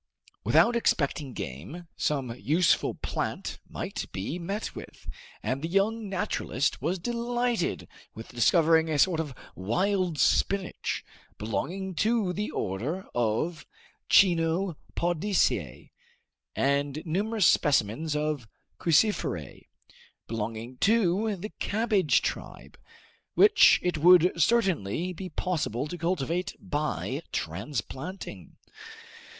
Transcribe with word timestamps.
Without 0.43 0.75
expecting 0.75 1.31
game, 1.33 1.87
some 1.95 2.33
useful 2.35 2.95
plant 2.95 3.59
might 3.69 4.11
be 4.11 4.39
met 4.39 4.73
with, 4.73 5.07
and 5.43 5.61
the 5.61 5.67
young 5.67 6.09
naturalist 6.09 6.81
was 6.81 6.97
delighted 6.97 7.87
with 8.15 8.29
discovering 8.29 8.89
a 8.89 8.97
sort 8.97 9.19
of 9.19 9.35
wild 9.55 10.17
spinach, 10.17 11.03
belonging 11.37 11.93
to 11.93 12.33
the 12.33 12.49
order 12.49 13.05
of 13.13 13.67
chenopodiaceae, 14.09 15.91
and 16.55 17.03
numerous 17.05 17.45
specimens 17.45 18.15
of 18.15 18.47
cruciferae, 18.79 19.67
belonging 20.27 20.77
to 20.77 21.35
the 21.35 21.51
cabbage 21.59 22.23
tribe, 22.23 22.75
which 23.35 23.79
it 23.83 23.99
would 23.99 24.31
certainly 24.41 25.13
be 25.13 25.29
possible 25.29 25.85
to 25.85 25.95
cultivate 25.95 26.55
by 26.59 27.21
transplanting. 27.31 28.57